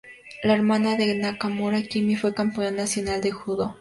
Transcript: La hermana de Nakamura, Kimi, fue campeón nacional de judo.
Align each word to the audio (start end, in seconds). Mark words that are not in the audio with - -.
La 0.41 0.55
hermana 0.55 0.95
de 0.95 1.13
Nakamura, 1.13 1.83
Kimi, 1.83 2.15
fue 2.15 2.33
campeón 2.33 2.75
nacional 2.75 3.21
de 3.21 3.29
judo. 3.29 3.69